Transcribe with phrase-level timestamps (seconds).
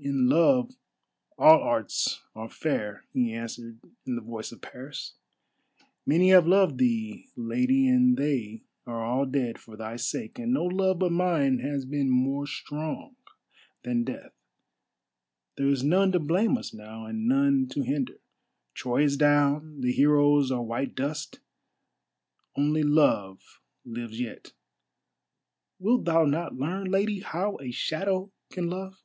[0.00, 0.76] "In love
[1.36, 5.14] all arts are fair," he answered in the voice of Paris.
[6.06, 10.62] "Many have loved thee, Lady, and they are all dead for thy sake, and no
[10.64, 13.16] love but mine has been more strong
[13.82, 14.32] than death.
[15.56, 18.20] There is none to blame us now, and none to hinder.
[18.74, 21.40] Troy is down, the heroes are white dust;
[22.54, 23.42] only Love
[23.84, 24.52] lives yet.
[25.80, 29.02] Wilt thou not learn, Lady, how a shadow can love?"